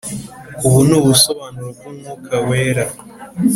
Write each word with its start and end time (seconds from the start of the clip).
Ubu 0.65 0.79
ni 0.87 0.93
ubusobanuro 0.99 1.69
bw'Umwuka 1.77 2.35
Wera 2.47 2.85